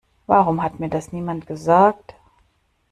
Warum 0.25 0.63
hat 0.63 0.79
mir 0.79 0.89
das 0.89 1.11
niemand 1.13 1.45
gesagt? 1.45 2.15